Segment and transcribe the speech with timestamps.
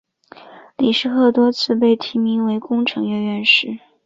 [0.77, 3.77] 李世鹤多次被提名为工程院院士。